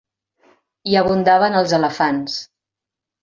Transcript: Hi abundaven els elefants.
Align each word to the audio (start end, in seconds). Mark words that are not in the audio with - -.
Hi 0.91 0.95
abundaven 1.01 1.59
els 1.61 1.75
elefants. 1.79 2.39